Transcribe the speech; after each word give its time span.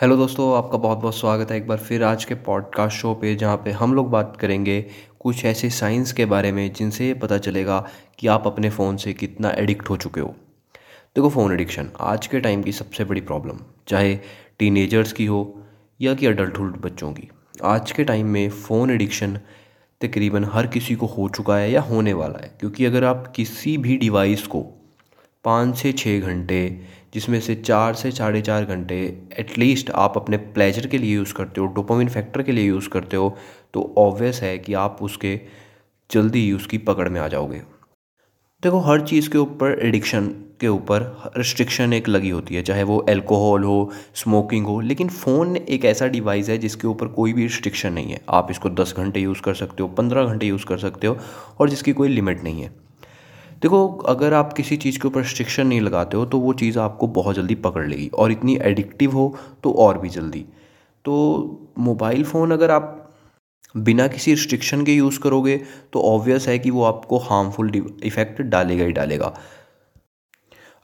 Hello 0.00 0.16
दोस्तों, 0.16 0.56
आपका 0.56 0.78
बहुत 0.78 0.98
बहुत 0.98 1.14
स्वागत 1.14 1.50
है 1.50 1.56
एक 1.56 1.66
बार 1.68 1.78
फिर 1.78 2.02
आज 2.04 2.24
के 2.24 2.34
पॉडकास्ट 2.34 2.96
शो 2.96 3.12
पे, 3.14 3.34
जहाँ 3.34 3.56
पे 3.56 3.70
हम 3.70 3.94
लोग 3.94 4.08
बात 4.10 4.36
करेंगे 4.40 4.80
कुछ 5.20 5.44
ऐसे 5.44 5.68
साइंस 5.70 6.12
के 6.12 6.24
बारे 6.26 6.52
में, 6.52 6.72
जिनसे 6.72 7.06
ये 7.06 7.14
पता 7.14 7.38
चलेगा 7.38 7.78
कि 8.18 8.26
आप 8.26 8.46
अपने 8.46 8.70
फ़ोन 8.70 8.96
से 8.96 9.12
कितना 9.12 9.50
एडिक्ट 9.50 9.90
हो 9.90 9.96
चुके 9.96 10.20
हो। 10.20 10.28
देखो 11.16 11.28
फ़ोन 11.28 11.52
एडिक्शन 11.52 11.90
आज 12.00 12.26
के 12.26 12.40
टाइम 12.40 12.62
की 12.62 12.72
सबसे 12.72 13.04
बड़ी 13.04 13.20
प्रॉब्लम 13.20 13.58
चाहे 13.88 14.14
टीनेजर्स 14.58 15.12
की 15.12 15.26
हो 15.26 15.42
या 16.00 16.14
कि 16.14 16.26
अडल्टहुड 16.26 16.80
बच्चों 16.82 17.12
की। 17.12 17.28
आज 17.64 17.92
के 17.92 18.04
टाइम 18.04 18.26
में 18.26 18.48
फ़ोन 18.50 18.90
एडिक्शन 18.90 19.38
तकरीबन 20.00 20.44
हर 20.44 20.66
किसी 20.66 20.94
को 20.94 21.06
हो 21.08 21.28
चुका 21.28 21.56
है 21.56 21.70
या 21.72 21.80
होने 21.82 22.12
वाला 22.12 22.44
है, 22.44 22.54
क्योंकि 22.60 22.84
अगर 22.84 23.04
आप 23.04 23.32
किसी 23.36 23.76
भी 23.78 23.96
डिवाइस 23.98 24.46
को 24.46 24.66
पाँच 25.44 25.76
से 25.76 25.92
छः 25.92 26.20
घंटे 26.20 26.80
जिसमें 27.14 27.40
से 27.40 27.54
चार 27.54 27.94
से 27.94 28.10
साढ़े 28.10 28.40
चार 28.42 28.64
घंटे 28.64 28.96
एटलीस्ट 29.38 29.90
आप 29.90 30.16
अपने 30.16 30.36
प्लेजर 30.36 30.86
के 30.86 30.98
लिए 30.98 31.14
यूज़ 31.14 31.34
करते 31.34 31.60
हो 31.60 31.66
डोपामिन 31.66 32.08
फैक्टर 32.08 32.42
के 32.42 32.52
लिए 32.52 32.66
यूज़ 32.66 32.88
करते 32.88 33.16
हो 33.16 33.34
तो 33.74 33.94
ऑब्वियस 33.98 34.42
है 34.42 34.58
कि 34.58 34.74
आप 34.74 34.98
उसके 35.02 35.38
जल्दी 36.10 36.44
ही 36.44 36.52
उसकी 36.52 36.78
पकड़ 36.78 37.08
में 37.08 37.20
आ 37.20 37.28
जाओगे। 37.28 37.62
देखो, 38.62 38.78
हर 38.78 39.00
चीज़ 39.00 39.28
के 39.30 39.38
ऊपर 39.38 39.78
एडिक्शन 39.82 40.26
के 40.60 40.68
ऊपर 40.68 41.02
रिस्ट्रिक्शन 41.36 41.92
एक 41.92 42.08
लगी 42.08 42.30
होती 42.30 42.54
है, 42.54 42.62
चाहे 42.62 42.82
वो 42.82 42.98
अल्कोहल 42.98 43.62
हो 43.64 43.90
स्मोकिंग 44.14 44.66
हो, 44.66 44.80
लेकिन 44.80 45.08
फ़ोन 45.08 45.56
एक 45.56 45.84
ऐसा 45.84 46.06
डिवाइस 46.06 46.48
है 46.48 46.58
जिसके 46.58 46.86
ऊपर 46.86 47.08
कोई 47.08 47.32
भी 47.32 47.42
रिस्ट्रिक्शन 47.42 47.92
नहीं 47.92 48.12
है। 48.12 48.20
आप 48.28 48.50
इसको 48.50 48.70
दस 48.70 48.94
घंटे 48.96 49.20
यूज़ 49.20 49.40
कर 49.42 49.54
सकते 49.54 49.82
हो, 49.82 49.88
पंद्रह 49.88 50.24
घंटे 50.24 50.46
यूज़ 50.46 50.66
कर 50.66 50.78
सकते 50.78 51.06
हो, 51.06 51.16
और 51.60 51.70
जिसकी 51.70 51.92
कोई 51.92 52.08
लिमिट 52.08 52.44
नहीं 52.44 52.62
है। 52.62 52.70
देखो, 53.62 53.88
अगर 54.08 54.34
आप 54.34 54.52
किसी 54.52 54.76
चीज़ 54.76 54.98
के 54.98 55.08
ऊपर 55.08 55.20
रिस्ट्रिक्शन 55.20 55.66
नहीं 55.66 55.80
लगाते 55.80 56.16
हो 56.16 56.24
तो 56.26 56.38
वो 56.40 56.52
चीज़ 56.54 56.78
आपको 56.78 57.06
बहुत 57.08 57.36
जल्दी 57.36 57.54
पकड़ 57.56 57.86
लेगी 57.86 58.08
और 58.14 58.32
इतनी 58.32 58.56
एडिक्टिव 58.62 59.12
हो 59.12 59.34
तो 59.64 59.72
और 59.78 59.98
भी 59.98 60.08
जल्दी। 60.08 60.44
तो 61.04 61.72
मोबाइल 61.78 62.24
फ़ोन 62.24 62.52
अगर 62.52 62.70
आप 62.70 62.96
बिना 63.74 64.06
किसी 64.08 64.30
रिस्ट्रिक्शन 64.30 64.84
के 64.84 64.92
यूज़ 64.92 65.18
करोगे 65.20 65.56
तो 65.92 66.00
ऑब्वियस 66.04 66.46
है 66.48 66.58
कि 66.58 66.70
वो 66.70 66.84
आपको 66.84 67.18
हार्मफुल 67.20 67.72
इफ़ेक्ट 68.04 68.40
डालेगा 68.42 68.84
ही 68.84 68.92
डालेगा। 68.92 69.32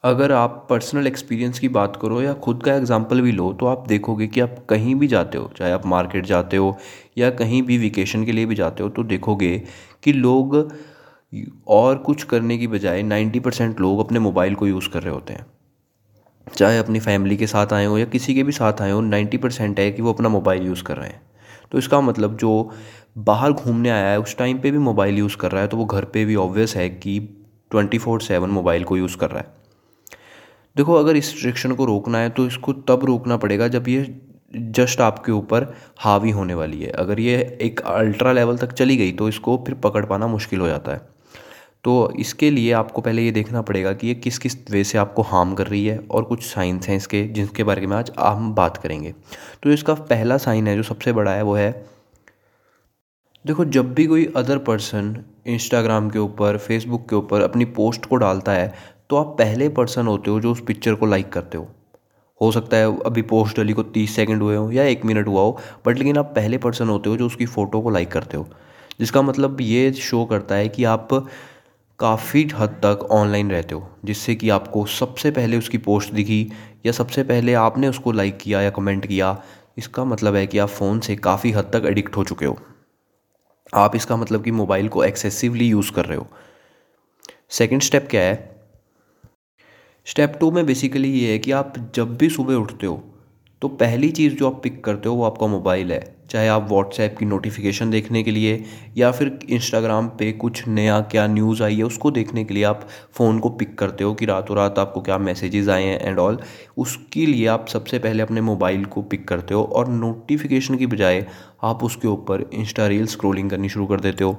अगर 0.05 0.33
आप 0.33 0.67
पर्सनल 0.71 1.07
एक्सपीरियंस 1.07 1.59
की 1.59 1.69
बात 1.71 1.97
करो 2.03 2.21
या 2.23 2.33
खुद 2.37 2.63
का 2.63 2.75
एग्जांपल 2.75 3.21
भी 3.21 3.33
लो 3.33 3.53
तो 3.53 3.67
आप 3.67 3.87
देखोगे 3.89 4.27
कि 4.27 4.41
आप 4.41 4.57
कहीं 4.71 4.95
भी 4.95 5.07
जाते 5.09 5.39
हो, 5.39 5.51
चाहे 5.57 5.73
आप 5.73 5.87
मार्केट 5.87 6.27
जाते 6.27 6.57
हो 6.57 6.77
या 7.19 7.31
कहीं 7.33 7.63
भी 7.63 7.79
वेकेशन 7.79 8.25
के 8.25 8.33
लिए 8.33 8.47
भी 8.47 8.55
जाते 8.55 8.83
हो 8.83 8.89
तो 8.89 9.03
देखोगे 9.05 9.59
कि 10.03 10.13
लोग 10.13 10.57
और 11.69 11.99
कुछ 11.99 12.23
करने 12.23 12.59
की 12.59 12.67
बजाय 12.67 13.03
नाइन्टी 13.03 13.41
परसेंट 13.41 13.81
लोग 13.81 14.01
अपने 14.01 14.19
मोबाइल 14.19 14.55
को 14.55 14.67
यूज़ 14.67 14.89
कर 14.89 15.03
रहे 15.03 15.15
होते 15.15 15.33
हैं। 15.33 15.47
चाहे 16.47 16.79
अपनी 16.79 17.01
फैमिली 17.01 17.37
के 17.37 17.47
साथ 17.47 17.73
आए 17.73 17.85
हो 17.85 17.99
या 17.99 18.05
किसी 18.05 18.35
के 18.35 18.43
भी 18.43 18.53
साथ 18.53 18.81
आए 18.83 18.91
हो 18.91 19.01
नाइन्टी 19.01 19.37
परसेंट 19.37 19.81
है 19.81 19.91
कि 19.93 20.03
वो 20.03 20.13
अपना 20.13 20.29
मोबाइल 20.29 20.67
यूज़ 20.67 20.83
कर 20.85 20.97
रहे 20.97 21.09
हैं। 21.09 21.21
तो 21.73 21.79
इसका 21.79 22.01
मतलब 22.01 22.37
जो 22.37 22.71
बाहर 23.19 23.53
घूमने 23.53 23.91
आया 23.91 24.11
है, 24.11 24.21
उस 24.21 24.37
टाइम 24.39 24.59
पे 24.59 24.71
भी 24.71 24.79
मोबाइल 24.79 25.19
यूज़ 25.19 25.37
कर 25.37 25.53
रहा 25.53 25.63
है 25.63 25.69
तो 25.69 25.77
वो 25.77 25.85
घर 25.85 26.05
पे 26.05 26.25
भी 26.25 26.35
ऑब्वियस 26.37 26.77
है 26.77 26.89
कि 26.91 27.19
ट्वेंटी 27.71 27.99
फोर 27.99 28.21
सेवन 28.21 28.51
मोबाइल 28.51 28.85
को 28.85 28.97
यूज़ 28.97 29.17
कर 29.17 29.31
रहा 29.31 29.39
है। 29.39 29.55
देखो, 30.77 30.95
अगर 30.95 31.17
इस 31.17 31.33
रिस्ट्रिक्शन 31.33 31.73
को 31.73 31.85
रोकना 31.85 32.19
है 32.19 32.31
तो 32.31 32.47
इसको 32.47 32.73
तब 32.73 33.05
रोकना 33.05 33.37
पड़ेगा 33.37 33.69
जब 33.69 33.89
ये 33.89 34.05
जस्ट 34.55 35.01
आपके 35.01 35.33
ऊपर 35.33 35.67
हावी 35.99 36.31
होने 36.31 36.55
वाली 36.55 36.81
है। 36.81 36.91
अगर 36.91 37.21
ये 37.21 37.37
एक 37.63 37.81
अल्ट्रा 37.81 38.33
लेवल 38.33 38.59
तक 38.59 38.73
चली 38.73 38.97
गई 38.97 39.13
तो 39.13 39.29
इसको 39.29 39.57
फिर 39.67 39.75
पकड़ 39.75 40.05
पाना 40.05 40.27
मुश्किल 40.27 40.61
हो 40.61 40.69
जाता 40.69 40.93
है। 40.93 41.01
तो 41.85 42.13
इसके 42.19 42.51
लिए 42.51 42.73
आपको 42.73 43.01
पहले 43.01 43.23
ये 43.23 43.31
देखना 43.31 43.63
पड़ेगा 43.63 43.93
कि 43.93 44.07
ये 44.07 44.15
किस 44.15 44.39
किस 44.39 44.57
वे 44.71 44.83
से 44.85 44.99
आपको 44.99 45.23
हार्म 45.23 45.55
कर 45.55 45.67
रही 45.67 45.85
है 45.87 45.99
और 46.11 46.25
कुछ 46.25 46.43
साइंस 46.45 46.89
हैं 46.89 46.97
इसके 46.97 47.23
जिनके 47.29 47.65
बारे 47.65 47.87
में 47.87 47.97
आज 47.97 48.11
हम 48.19 48.53
बात 48.55 48.77
करेंगे। 48.77 49.15
तो 49.63 49.71
इसका 49.71 49.95
पहला 49.95 50.37
साइन 50.39 50.69
है 50.69 50.77
जो 50.77 50.83
सबसे 50.83 51.13
बड़ा 51.13 51.33
है 51.33 51.43
वो 51.43 51.55
है, 51.55 51.71
देखो 53.45 53.65
जब 53.67 53.95
भी 53.95 54.07
कोई 54.07 54.25
अदर 54.37 54.59
पर्सन 54.59 55.17
इंस्टाग्राम 55.47 56.11
के 56.11 56.19
ऊपर 56.19 56.59
फेसबुक 56.59 57.09
के 57.09 57.17
ऊपर 57.17 57.41
अपनी 57.41 57.65
पोस्ट 57.65 58.07
को 58.07 58.17
डालता 58.17 58.53
है 58.53 58.73
तो 59.11 59.17
आप 59.17 59.27
पहले 59.39 59.69
पर्सन 59.71 60.07
होते 60.07 60.31
हो 60.31 60.41
जो 60.41 60.53
उस 60.53 60.61
पिक्चर 60.67 60.95
को 60.95 61.07
लाइक 61.07 61.33
करते 61.33 61.59
हो। 61.59 61.69
हो 62.41 62.51
सकता 62.53 62.77
है 62.77 62.87
अभी 63.07 63.23
पोस्ट 63.25 63.61
डली 63.61 63.73
को 63.73 63.83
तीस 63.85 64.15
सेकंड 64.17 64.43
हुए 64.43 64.57
हो 64.57 64.71
या 64.73 64.85
एक 64.85 65.05
मिनट 65.05 65.27
हुआ 65.27 65.43
हो 65.43 65.59
बट 65.87 65.99
लेकिन 65.99 66.19
आप 66.19 66.33
पहले 66.37 66.59
पर्सन 66.59 66.89
होते 66.89 67.11
हो 67.11 67.17
जो 67.17 67.27
उसकी 67.27 67.47
फ़ोटो 67.47 67.81
को 67.81 67.91
लाइक 67.91 68.11
करते 68.13 68.37
हो। 68.37 68.47
जिसका 69.01 69.23
मतलब 69.23 69.61
ये 69.61 69.93
शो 69.93 70.25
करता 70.25 70.55
है 70.55 70.69
कि 70.69 70.85
आप 70.87 71.09
काफ़ी 71.99 72.43
हद 72.55 72.69
तक 72.85 73.09
ऑनलाइन 73.11 73.51
रहते 73.51 73.75
हो, 73.75 73.89
जिससे 74.05 74.35
कि 74.35 74.49
आपको 74.51 74.85
सबसे 74.87 75.31
पहले 75.31 75.59
उसकी 75.59 75.79
पोस्ट 75.79 76.13
दिखी 76.13 76.53
या 76.87 76.93
सबसे 76.93 77.23
पहले 77.23 77.55
आपने 77.55 77.89
उसको 77.89 78.13
लाइक 78.13 78.39
किया 78.39 78.61
या 78.61 78.71
कमेंट 78.71 79.07
किया, 79.07 79.43
इसका 79.79 80.05
मतलब 80.05 80.35
है 80.35 80.47
कि 80.47 80.59
आप 80.59 80.69
फ़ोन 80.69 81.01
से 81.01 81.17
काफ़ी 81.17 81.51
हद 81.51 81.71
तक 81.73 81.87
एडिक्ट 81.87 82.17
हो 82.17 82.25
चुके 82.25 82.47
हो। 82.47 82.59
आप 83.75 83.97
इसका 83.97 84.17
मतलब 84.17 84.45
कि 84.45 84.51
मोबाइल 84.51 84.89
को 84.89 85.05
एक्सेसिवली 85.05 85.69
यूज़ 85.69 85.93
कर 85.93 86.05
रहे 86.05 86.19
हो। 86.19 86.27
सेकेंड 87.51 87.83
स्टेप 87.83 88.09
क्या 88.11 88.23
है? 88.23 88.57
स्टेप 90.07 90.37
टू 90.41 90.51
में 90.51 90.67
बेसिकली 90.67 91.09
ये 91.09 91.33
है 91.33 91.39
कि 91.39 91.53
आप 91.53 91.75
जब 91.95 92.17
भी 92.17 92.29
सुबह 92.31 92.55
उठते 92.55 92.87
हो 92.87 93.03
तो 93.63 93.69
पहली 93.69 94.11
चीज़ 94.11 94.35
जो 94.35 94.47
आप 94.47 94.61
पिक 94.63 94.85
करते 94.85 95.09
हो 95.09 95.15
वो 95.15 95.25
आपका 95.25 95.47
मोबाइल 95.47 95.93
है। 95.93 96.01
चाहे 96.31 96.49
आप 96.49 96.69
व्हाट्सएप 96.69 97.17
की 97.19 97.25
नोटिफिकेशन 97.25 97.91
देखने 97.91 98.23
के 98.23 98.31
लिए 98.31 98.65
या 98.97 99.11
फिर 99.11 99.39
इंस्टाग्राम 99.51 100.09
पे 100.09 100.31
कुछ 100.33 100.67
नया 100.69 101.01
क्या 101.01 101.27
न्यूज़ 101.27 101.63
आई 101.63 101.77
है 101.77 101.83
उसको 101.83 102.11
देखने 102.11 102.45
के 102.45 102.55
लिए 102.55 102.65
आप 102.65 102.87
फ़ोन 103.13 103.39
को 103.39 103.51
पिक 103.51 103.79
करते 103.79 104.05
हो 104.05 104.15
कि 104.15 104.27
रातों 104.27 104.57
रात 104.57 104.79
आपको 104.79 105.01
क्या 105.01 105.19
मैसेजेस 105.19 105.69
आए 105.69 105.85
हैं 105.85 106.01
एंड 106.01 106.19
ऑल 106.19 106.39
उसके 106.77 107.27
लिए 107.27 107.47
आप 107.47 107.69
सबसे 107.69 107.99
पहले 107.99 108.23
अपने 108.23 108.41
मोबाइल 108.41 108.85
को 108.85 109.03
पिक 109.03 109.29
करते 109.29 109.55
हो 109.55 109.63
और 109.65 109.89
नोटिफिकेशन 109.89 110.77
की 110.77 110.87
बजाय 110.87 111.27
आप 111.63 111.85
उसके 111.85 112.09
ऊपर 112.09 112.51
इंस्टा 112.55 112.87
रील 112.87 113.07
स्क्रोलिंग 113.07 113.51
करनी 113.51 113.69
शुरू 113.69 113.87
कर 113.87 114.01
देते 114.01 114.25
हो। 114.25 114.39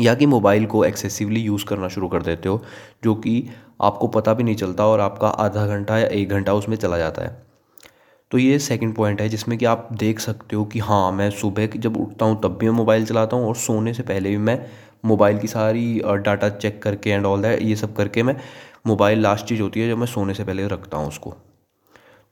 या 0.00 0.14
कि 0.14 0.26
मोबाइल 0.26 0.66
को 0.66 0.84
एक्सेसिवली 0.84 1.40
यूज़ 1.40 1.64
करना 1.64 1.88
शुरू 1.88 2.08
कर 2.08 2.22
देते 2.22 2.48
हो, 2.48 2.62
जो 3.04 3.14
कि 3.14 3.44
आपको 3.82 4.06
पता 4.08 4.34
भी 4.34 4.44
नहीं 4.44 4.56
चलता 4.56 4.86
और 4.86 5.00
आपका 5.00 5.28
आधा 5.28 5.66
घंटा 5.66 5.98
या 5.98 6.06
एक 6.06 6.28
घंटा 6.28 6.54
उसमें 6.54 6.76
चला 6.76 6.98
जाता 6.98 7.22
है। 7.22 7.49
तो 8.32 8.38
ये 8.38 8.58
सेकंड 8.58 8.94
पॉइंट 8.94 9.20
है, 9.20 9.28
जिसमें 9.28 9.56
कि 9.58 9.64
आप 9.64 9.88
देख 9.92 10.20
सकते 10.20 10.56
हो 10.56 10.64
कि 10.64 10.78
हाँ 10.78 11.10
मैं 11.12 11.30
सुबह 11.30 11.66
जब 11.76 11.96
उठता 11.96 12.26
हूँ, 12.26 12.40
तब 12.42 12.56
भी 12.58 12.66
मैं 12.66 12.76
मोबाइल 12.76 13.06
चलाता 13.06 13.36
हूँ 13.36 13.46
और 13.48 13.56
सोने 13.56 13.94
से 13.94 14.02
पहले 14.02 14.30
भी 14.30 14.36
मैं 14.38 14.58
मोबाइल 15.04 15.38
की 15.38 15.48
सारी 15.48 16.00
डाटा 16.24 16.48
चेक 16.48 16.82
करके 16.82 17.10
एंड 17.10 17.26
ऑल 17.26 17.42
दैट 17.42 17.62
ये 17.62 17.76
सब 17.76 17.94
करके 17.96 18.22
मैं 18.22 18.36
मोबाइल 18.86 19.20
लास्ट 19.20 19.46
चीज़ 19.46 19.60
होती 19.62 19.80
है 19.80 19.88
जब 19.88 19.98
मैं 19.98 20.06
सोने 20.06 20.34
से 20.34 20.44
पहले 20.44 20.66
रखता 20.68 20.98
हूँ 20.98 21.08
उसको। 21.08 21.34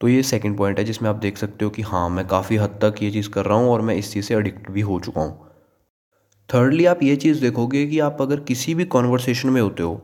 तो 0.01 0.09
ये 0.09 0.23
सेकंड 0.23 0.57
पॉइंट 0.59 0.79
है, 0.79 0.85
जिसमें 0.85 1.09
आप 1.11 1.17
देख 1.17 1.39
सकते 1.39 1.65
हो 1.65 1.71
कि 1.71 1.83
हाँ 1.83 2.09
मैं 2.11 2.27
काफ़ी 2.29 2.57
हद 2.57 2.79
तक 2.83 3.03
ये 3.03 3.11
चीज़ 3.11 3.31
कर 3.31 3.45
रहा 3.45 3.59
हूँ 3.59 3.71
और 3.71 3.81
मैं 3.81 3.95
इस 3.95 4.13
चीज़ 4.13 4.25
से 4.25 4.35
अडिक्ट 4.35 4.71
भी 4.71 4.81
हो 4.81 4.99
चुका 5.01 5.21
हूँ। 5.21 5.47
थर्डली 6.49 6.85
आप 6.87 7.03
ये 7.03 7.17
चीज़ 7.17 7.41
देखोगे 7.41 7.87
कि 7.87 7.99
आप 8.01 8.23
अगर 8.23 8.41
किसी 8.43 8.75
भी 8.75 8.85
कॉन्वर्सेशन 8.87 9.49
में 9.49 9.61
होते 9.61 9.83
हो 9.83 10.01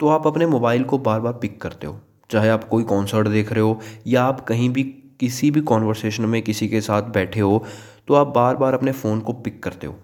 तो 0.00 0.08
आप 0.08 0.26
अपने 0.26 0.46
मोबाइल 0.46 0.84
को 0.84 0.98
बार 1.00 1.20
बार 1.20 1.32
पिक 1.32 1.60
करते 1.60 1.86
हो। 1.86 1.98
चाहे 2.30 2.48
आप 2.48 2.64
कोई 2.64 2.84
कॉन्सर्ट 2.84 3.28
देख 3.28 3.52
रहे 3.52 3.62
हो 3.62 3.78
या 4.06 4.22
आप 4.24 4.40
कहीं 4.40 4.68
भी 4.70 4.82
किसी 5.20 5.50
भी 5.50 5.60
कॉन्वर्सेशन 5.62 6.24
में 6.24 6.40
किसी 6.42 6.68
के 6.68 6.80
साथ 6.80 7.12
बैठे 7.12 7.40
हो 7.40 7.64
तो 8.08 8.14
आप 8.14 8.26
बार 8.26 8.56
बार 8.56 8.74
अपने 8.74 8.92
फ़ोन 8.92 9.20
को 9.20 9.32
पिक 9.34 9.62
करते 9.62 9.86
हो। 9.86 9.94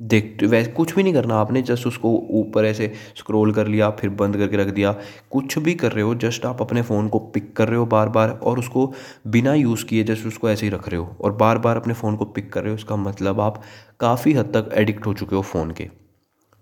देखते, 0.00 0.46
वैसे 0.46 0.70
कुछ 0.72 0.94
भी 0.94 1.02
नहीं 1.02 1.12
करना, 1.14 1.34
आपने 1.36 1.60
जस्ट 1.62 1.86
उसको 1.86 2.10
ऊपर 2.32 2.64
ऐसे 2.64 2.92
स्क्रॉल 3.16 3.52
कर 3.52 3.66
लिया, 3.66 3.90
फिर 3.90 4.10
बंद 4.10 4.36
करके 4.36 4.56
रख 4.56 4.68
दिया। 4.68 4.92
कुछ 5.30 5.58
भी 5.58 5.74
कर 5.74 5.92
रहे 5.92 6.04
हो 6.04 6.14
जस्ट 6.16 6.46
आप 6.46 6.62
अपने 6.62 6.82
फ़ोन 6.82 7.08
को 7.08 7.18
पिक 7.18 7.52
कर 7.56 7.68
रहे 7.68 7.78
हो 7.78 7.86
बार 7.86 8.08
बार 8.08 8.30
और 8.30 8.58
उसको 8.58 8.92
बिना 9.26 9.54
यूज़ 9.54 9.84
किए 9.84 10.04
जस्ट 10.04 10.26
उसको 10.26 10.50
ऐसे 10.50 10.66
ही 10.66 10.70
रख 10.70 10.88
रहे 10.88 11.00
हो। 11.00 11.16
और 11.20 11.32
बार 11.34 11.58
बार 11.58 11.76
अपने 11.76 11.94
फ़ोन 11.94 12.16
को 12.16 12.24
पिक 12.26 12.52
कर 12.52 12.62
रहे 12.62 12.70
हो, 12.70 12.76
इसका 12.76 12.96
मतलब 12.98 13.40
आप 13.40 13.62
काफ़ी 14.00 14.32
हद 14.32 14.52
तक 14.56 14.70
एडिक्ट 14.74 15.06
हो 15.06 15.14
चुके 15.14 15.36
हो 15.36 15.42
फ़ोन 15.42 15.70
के, 15.70 15.88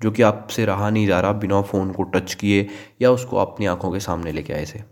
जो 0.01 0.11
कि 0.11 0.23
आपसे 0.23 0.65
रहा 0.65 0.91
नहीं 0.91 1.07
जा 1.07 1.21
रहा 1.21 1.33
बिना 1.35 1.61
फ़ोन 1.63 1.93
को 1.93 2.03
टच 2.05 2.35
किए 2.35 2.67
या 3.03 3.11
उसको 3.11 3.37
अपनी 3.39 3.67
आँखों 3.67 3.93
के 3.93 4.01
सामने 4.01 4.33
लेके 4.33 4.53
आए 4.53 4.65
से। 4.65 4.83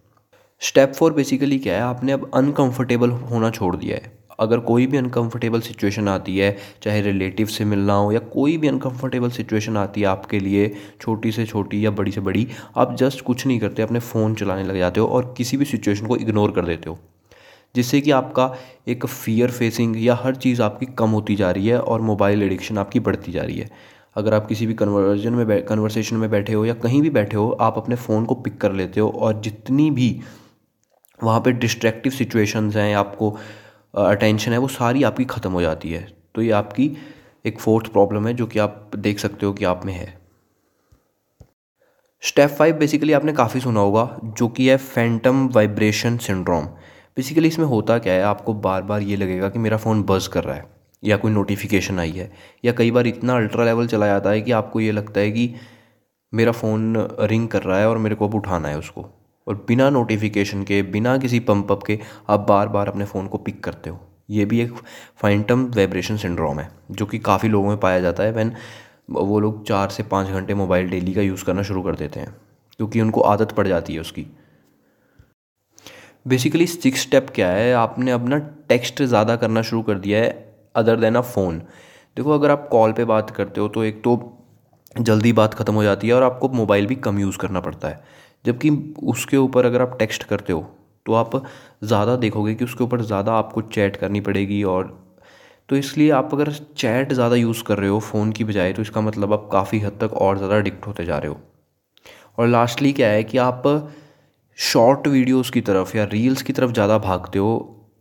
स्टेप 0.61 0.93
फोर 0.93 1.13
बेसिकली 1.13 1.59
क्या 1.59 1.75
है? 1.75 1.81
आपने 1.81 2.13
अब 2.13 2.31
अनकंफर्टेबल 2.35 3.11
होना 3.11 3.51
छोड़ 3.51 3.77
दिया 3.77 3.97
है। 3.97 4.19
अगर 4.41 4.59
कोई 4.59 4.87
भी 4.87 4.97
अनकंफर्टेबल 4.97 5.61
सिचुएशन 5.61 6.09
आती 6.09 6.39
है, 6.39 6.57
चाहे 6.83 7.01
रिलेटिव 7.01 7.47
से 7.47 7.65
मिलना 7.65 7.95
हो 7.95 8.13
या 8.13 8.19
कोई 8.19 8.57
भी 8.57 8.69
अनकंफर्टेबल 8.69 9.31
सिचुएशन 9.31 9.77
आती 9.77 10.01
है 10.01 10.07
आपके 10.07 10.41
लिए, 10.41 10.75
छोटी 11.01 11.33
से 11.33 11.47
छोटी 11.47 11.87
या 11.87 11.91
बड़ी 11.91 12.11
से 12.11 12.21
बड़ी, 12.21 12.49
आप 12.77 12.97
जस्ट 12.97 13.21
कुछ 13.21 13.47
नहीं 13.47 13.61
करते, 13.61 13.83
अपने 13.83 13.99
फ़ोन 13.99 14.35
चलाने 14.35 14.65
लग 14.65 14.77
जाते 14.79 15.01
हो 15.01 15.07
और 15.07 15.35
किसी 15.39 15.57
भी 15.57 15.65
सिचुएशन 15.65 16.07
को 16.07 16.17
इग्नोर 16.17 16.51
कर 16.51 16.65
देते 16.65 16.91
हो। 16.91 16.99
जिससे 17.75 18.01
कि 18.01 18.11
आपका 18.11 18.55
एक 18.89 19.07
फियर 19.07 19.51
फेसिंग 19.51 20.05
या 20.05 20.15
हर 20.15 20.35
चीज़ 20.35 20.63
आपकी 20.63 20.87
कम 20.87 21.11
होती 21.11 21.35
जा 21.37 21.51
रही 21.51 21.67
है 21.67 21.81
और 21.81 22.01
मोबाइल 22.01 22.43
एडिक्शन 22.43 22.79
आपकी 22.79 23.01
बढ़ती 23.01 23.33
जा 23.33 23.43
रही 23.43 23.59
है। 23.59 23.71
अगर 24.17 24.35
आप 24.35 24.47
किसी 24.47 24.67
भी 24.67 24.75
कन्वर्जन 24.75 25.33
में 25.33 25.63
कन्वर्सेशन 25.63 26.17
में 26.17 26.31
बैठे 26.31 26.53
हो 26.53 26.65
या 26.65 26.75
कहीं 26.75 27.03
भी 27.03 27.11
बैठे 27.11 27.37
हो, 27.37 27.51
आप 27.61 27.75
अपने 27.77 27.97
फ़ोन 27.97 28.25
को 28.25 28.35
पिक 28.35 28.61
कर 28.61 28.73
लेते 28.73 29.01
हो 29.01 29.09
और 29.09 29.41
जितनी 29.41 29.91
भी 29.91 30.21
वहाँ 31.21 31.41
पे 31.41 31.53
डिस्ट्रैक्टिव 31.55 32.13
सिचुएशंस 32.13 32.77
हैं, 32.77 32.95
आपको 32.97 33.31
अटेंशन 33.97 34.53
है, 34.53 34.59
वो 34.59 34.69
सारी 34.69 35.03
आपकी 35.03 35.25
ख़त्म 35.27 35.53
हो 35.53 35.63
जाती 35.63 35.91
है। 35.91 36.07
तो 36.35 36.43
ये 36.43 36.51
आपकी 36.53 36.97
एक 37.45 37.59
फोर्थ 37.61 37.93
प्रॉब्लम 37.93 38.27
है, 38.27 38.35
जो 38.35 38.47
कि 38.47 38.59
आप 38.59 38.91
देख 38.97 39.19
सकते 39.19 39.47
हो 39.47 39.53
कि 39.53 39.65
आप 39.65 39.85
में 39.85 39.93
है। 39.93 40.17
स्टेप 42.23 42.51
फाइव 42.51 42.77
बेसिकली 42.77 43.13
आपने 43.13 43.33
काफ़ी 43.33 43.61
सुना 43.61 43.81
होगा, 43.81 44.19
जो 44.25 44.49
कि 44.49 44.69
है 44.69 44.77
फैंटम 44.77 45.47
वाइब्रेशन 45.49 46.17
सिंड्रोम 46.19 46.65
बेसिकली 47.17 47.49
इसमें 47.49 47.67
होता 47.67 47.99
क्या 47.99 48.13
है, 48.13 48.23
आपको 48.23 48.55
बार 48.57 48.83
बार 48.83 49.03
ये 49.03 49.17
लगेगा 49.17 49.49
कि 49.49 49.59
मेरा 49.59 49.77
फ़ोन 49.77 50.03
बज़ 50.03 50.29
कर 50.29 50.45
रहा 50.45 50.57
है, 50.57 50.65
या 51.03 51.17
कोई 51.17 51.33
नोटिफिकेशन 51.33 51.99
आई 51.99 52.11
है, 52.11 52.31
या 52.65 52.73
कई 52.73 52.91
बार 52.91 53.07
इतना 53.07 53.37
अल्ट्रा 53.37 53.65
लेवल 53.65 53.87
चला 53.87 54.07
जाता 54.07 54.31
है 54.31 54.41
कि 54.41 54.53
आपको 54.53 54.81
ये 54.81 54.93
लगता 54.93 55.21
है 55.21 55.31
कि 55.31 55.55
मेरा 56.33 56.53
फ़ोन 56.53 56.97
रिंग 57.21 57.49
कर 57.49 57.63
रहा 57.63 57.79
है 57.79 57.89
और 57.89 57.99
मेरे 57.99 58.15
को 58.15 58.29
अब 58.29 58.35
उठाना 58.35 58.69
है 58.69 58.79
उसको। 58.79 59.07
और 59.49 59.65
बिना 59.69 59.89
नोटिफिकेशन 59.91 60.63
के, 60.63 60.83
बिना 60.85 61.17
किसी 61.19 61.41
पंप 61.43 61.73
अप 61.73 61.83
के 61.83 61.99
आप 62.29 62.47
बार 62.49 62.69
बार 62.69 62.89
अपने 62.89 63.05
फ़ोन 63.07 63.27
को 63.27 63.39
पिक 63.39 63.63
करते 63.65 63.91
हो। 63.91 64.01
ये 64.31 64.45
भी 64.45 64.61
एक 64.61 64.73
फाइंटम 65.23 65.65
वाइब्रेशन 65.77 66.17
सिंड्रोम 66.19 66.59
है, 66.61 66.69
जो 66.91 67.07
कि 67.07 67.19
काफ़ी 67.21 67.49
लोगों 67.49 67.69
में 67.69 67.79
पाया 67.81 68.01
जाता 68.01 68.23
है 68.23 68.33
वैन 68.33 68.53
वो 69.11 69.39
लोग 69.41 69.65
चार 69.67 69.89
से 69.91 70.03
पाँच 70.05 70.29
घंटे 70.29 70.55
मोबाइल 70.57 70.89
डेली 70.91 71.15
का 71.15 71.23
यूज़ 71.23 71.45
करना 71.45 71.63
शुरू 71.63 71.83
कर 71.83 71.95
देते 71.97 72.21
हैं, 72.21 72.35
क्योंकि 72.81 73.01
उनको 73.01 73.21
आदत 73.23 73.53
पड़ 73.53 73.67
जाती 73.69 73.95
है 73.95 74.01
उसकी। 74.01 74.27
बेसिकली 76.27 76.67
सिक्स 76.67 77.03
स्टेप 77.03 77.31
क्या 77.35 77.49
है? 77.49 77.73
आपने 77.75 78.11
अपना 78.11 78.39
टेक्स्ट 78.69 79.03
ज़्यादा 79.05 79.37
करना 79.37 79.63
शुरू 79.63 79.83
कर 79.83 79.99
दिया 79.99 80.19
है 80.19 80.31
अदर 80.75 81.01
देन 81.01 81.15
अ 81.15 81.21
फ़ोन 81.23 81.59
देखो, 82.17 82.31
अगर 82.31 82.51
आप 82.51 82.69
कॉल 82.69 82.93
पे 82.93 83.05
बात 83.07 83.31
करते 83.31 83.61
हो 83.61 83.69
तो 83.69 83.85
एक 83.85 84.03
तो 84.05 84.17
जल्दी 84.99 85.33
बात 85.33 85.55
ख़त्म 85.55 85.75
हो 85.75 85.83
जाती 85.83 86.09
है 86.09 86.15
और 86.15 86.23
आपको 86.23 86.49
मोबाइल 86.51 86.87
भी 86.87 86.95
कम 86.99 87.19
यूज़ 87.19 87.39
करना 87.39 87.61
पड़ता 87.61 87.89
है। 87.89 88.01
जबकि 88.45 88.71
उसके 89.05 89.37
ऊपर 89.37 89.67
अगर 89.67 89.83
आप 89.83 89.97
टेक्स्ट 89.99 90.25
करते 90.25 90.53
हो 90.53 90.67
तो 91.07 91.15
आप 91.15 91.37
ज़्यादा 91.85 92.17
देखोगे 92.19 92.55
कि 92.55 92.65
उसके 92.65 92.85
ऊपर 92.85 93.03
ज़्यादा 93.03 93.33
आपको 93.35 93.61
चैट 93.69 93.97
करनी 93.97 94.21
पड़ेगी 94.21 94.63
और 94.67 94.97
तो 95.69 95.77
इसलिए 95.77 96.11
आप 96.11 96.31
अगर 96.35 96.53
चैट 96.77 97.13
ज़्यादा 97.13 97.37
यूज़ 97.37 97.63
कर 97.63 97.79
रहे 97.79 97.89
हो 97.91 97.99
फ़ोन 98.01 98.33
की 98.33 98.45
बजाय 98.45 98.73
तो 98.73 98.83
इसका 98.83 99.01
मतलब 99.01 99.33
आप 99.33 99.49
काफ़ी 99.53 99.79
हद 99.81 99.99
तक 100.01 100.13
और 100.17 100.37
ज़्यादा 100.37 100.57
एडिक्ट 100.57 100.87
होते 100.87 101.05
जा 101.05 101.19
रहे 101.19 101.31
हो। 101.31 101.39
और 102.39 102.47
लास्टली 102.49 102.93
क्या 102.93 103.09
है 103.09 103.25
कि 103.25 103.39
आप 103.39 103.63
शॉर्ट 104.59 105.07
वीडियोस 105.09 105.51
की 105.51 105.61
तरफ़ 105.63 105.97
या 105.97 106.05
रील्स 106.05 106.43
की 106.43 106.53
तरफ़ 106.53 106.73
ज़्यादा 106.73 106.99
भागते 107.01 107.39
हो 107.39 107.51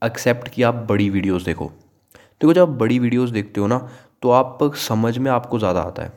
एक्सेप्ट 0.01 0.47
कि 0.47 0.63
आप 0.63 0.75
बड़ी 0.89 1.09
वीडियोस 1.09 1.43
देखो। 1.43 1.65
देखो, 1.65 2.53
जब 2.53 2.61
आप 2.61 2.77
बड़ी 2.77 2.99
वीडियोस 2.99 3.29
देखते 3.29 3.61
हो 3.61 3.67
ना 3.67 3.77
तो 4.21 4.31
आप 4.31 4.57
समझ 4.79 5.17
में 5.17 5.31
आपको 5.31 5.59
ज़्यादा 5.59 5.81
आता 5.81 6.03
है। 6.03 6.11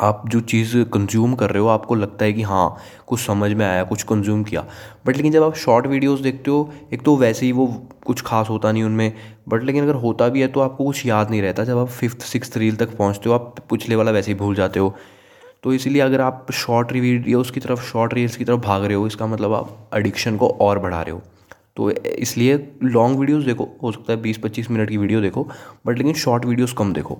आप 0.00 0.22
जो 0.28 0.40
चीज़ 0.42 0.76
कंज्यूम 0.84 1.34
कर 1.34 1.50
रहे 1.50 1.62
हो, 1.62 1.68
आपको 1.68 1.94
लगता 1.94 2.24
है 2.24 2.32
कि 2.32 2.42
हाँ 2.42 2.76
कुछ 3.06 3.20
समझ 3.20 3.52
में 3.52 3.64
आया, 3.66 3.82
कुछ 3.84 4.02
कंज्यूम 4.02 4.42
किया। 4.44 4.64
बट 5.06 5.16
लेकिन 5.16 5.32
जब 5.32 5.42
आप 5.42 5.54
शॉर्ट 5.56 5.86
वीडियोस 5.86 6.20
देखते 6.20 6.50
हो, 6.50 6.72
एक 6.92 7.02
तो 7.02 7.16
वैसे 7.16 7.46
ही 7.46 7.52
वो 7.52 7.66
कुछ 8.06 8.22
खास 8.22 8.50
होता 8.50 8.72
नहीं 8.72 8.82
उनमें 8.82 9.12
बट 9.48 9.62
लेकिन 9.62 9.82
अगर 9.82 9.94
होता 9.96 10.28
भी 10.28 10.40
है 10.40 10.48
तो 10.48 10.60
आपको 10.60 10.84
कुछ 10.84 11.04
याद 11.06 11.30
नहीं 11.30 11.42
रहता। 11.42 11.64
जब 11.64 11.78
आप 11.78 11.88
फिफ्थ 11.90 12.22
सिक्स 12.22 12.56
रील 12.56 12.76
तक 12.76 12.96
पहुँचते 12.96 13.28
हो, 13.28 13.34
आप 13.34 13.54
पिछले 13.70 13.96
वाला 13.96 14.10
वैसे 14.10 14.32
ही 14.32 14.38
भूल 14.38 14.54
जाते 14.54 14.80
हो। 14.80 14.94
तो 15.62 15.72
इसलिए 15.72 16.02
अगर 16.02 16.20
आप 16.20 16.46
शॉर्ट 16.54 16.92
वीडियोज़ 16.92 17.52
की 17.52 17.60
तरफ़ 17.60 17.82
शॉर्ट 17.82 18.14
रील्स 18.14 18.36
की 18.36 18.44
तरफ़ 18.44 18.60
भाग 18.60 18.84
रहे 18.84 18.94
हो, 18.94 19.06
इसका 19.06 19.26
मतलब 19.26 19.52
आप 19.54 19.90
एडिक्शन 19.94 20.36
को 20.36 20.48
और 20.48 20.78
बढ़ा 20.78 21.00
रहे 21.02 21.10
हो। 21.10 21.22
तो 21.76 21.90
इसलिए 21.90 22.56
लॉन्ग 22.82 23.18
वीडियोज़ 23.18 23.46
देखो, 23.46 23.68
हो 23.82 23.92
सकता 23.92 24.12
है 24.12 24.20
बीस 24.22 24.38
पच्चीस 24.38 24.70
मिनट 24.70 24.88
की 24.88 24.96
वीडियो 24.96 25.20
देखो 25.20 25.48
बट 25.86 25.98
लेकिन 25.98 26.14
शॉर्ट 26.14 26.44
वीडियोज़ 26.44 26.74
कम 26.74 26.92
देखो। 26.92 27.18